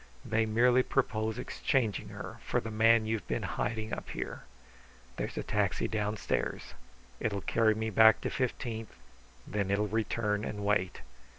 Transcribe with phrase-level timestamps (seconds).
[0.25, 4.45] They merely propose exchanging her for the man you've been hiding up here.
[5.17, 6.73] There's a taxi downstairs.
[7.19, 8.95] It will carry me back to Fifteenth;
[9.45, 11.01] then it will return and wait.